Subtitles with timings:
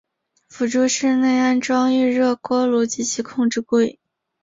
[0.49, 3.99] 辅助室内安装预热锅炉及其控制柜。